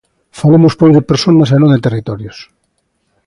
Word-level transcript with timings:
Falemos 0.39 0.73
pois 0.79 0.93
de 0.95 1.07
persoas 1.11 1.49
e 1.55 1.57
non 1.59 1.73
de 1.73 1.83
territorios. 1.85 2.37